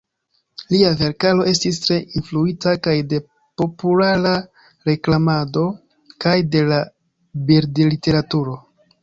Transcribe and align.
Lia 0.75 0.91
verkaro 1.01 1.43
estis 1.51 1.77
tre 1.83 1.97
influita 2.19 2.73
kaj 2.87 2.95
de 3.11 3.19
populara 3.63 4.33
reklamado 4.91 5.67
kaj 6.27 6.35
de 6.57 6.65
la 6.73 6.81
bildliteraturo. 7.53 8.59